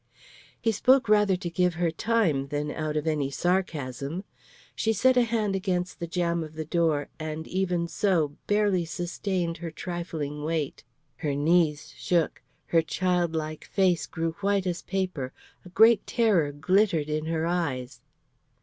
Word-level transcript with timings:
He 0.59 0.71
spoke 0.71 1.07
rather 1.07 1.35
to 1.35 1.47
give 1.51 1.75
her 1.75 1.91
time 1.91 2.47
than 2.47 2.71
out 2.71 2.97
of 2.97 3.05
any 3.05 3.29
sarcasm. 3.29 4.23
She 4.75 4.93
set 4.93 5.15
a 5.15 5.21
hand 5.21 5.55
against 5.55 5.99
the 5.99 6.07
jamb 6.07 6.43
of 6.43 6.55
the 6.55 6.65
door, 6.65 7.09
and 7.19 7.47
even 7.47 7.87
so 7.87 8.29
barely 8.47 8.83
sustained 8.83 9.57
her 9.57 9.69
trifling 9.69 10.43
weight. 10.43 10.83
Her 11.17 11.35
knees 11.35 11.93
shook, 11.95 12.41
her 12.65 12.81
childlike 12.81 13.63
face 13.65 14.07
grew 14.07 14.31
white 14.41 14.65
as 14.65 14.81
paper, 14.81 15.33
a 15.63 15.69
great 15.69 16.07
terror 16.07 16.51
glittered 16.51 17.07
in 17.07 17.25
her 17.27 17.45
eyes. 17.45 18.01